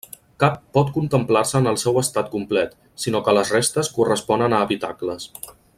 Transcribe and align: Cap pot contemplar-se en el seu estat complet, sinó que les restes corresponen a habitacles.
Cap 0.43 0.55
pot 0.77 0.87
contemplar-se 0.95 1.59
en 1.59 1.71
el 1.73 1.77
seu 1.83 1.99
estat 2.03 2.31
complet, 2.37 2.73
sinó 3.05 3.21
que 3.29 3.37
les 3.41 3.55
restes 3.57 3.95
corresponen 3.99 4.57
a 4.61 4.67
habitacles. 4.69 5.29